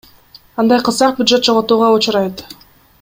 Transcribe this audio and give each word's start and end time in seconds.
Андай 0.61 0.79
кылсак 0.87 1.13
бюджет 1.19 1.45
жоготууга 1.47 1.93
учурайт. 1.97 2.37